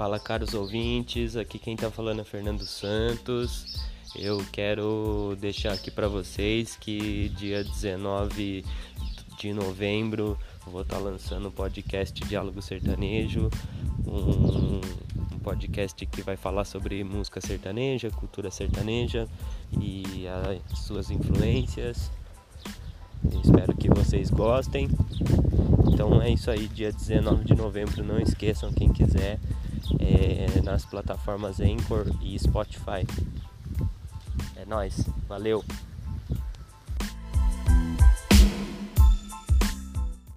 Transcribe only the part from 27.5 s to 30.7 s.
novembro. Não esqueçam, quem quiser, é,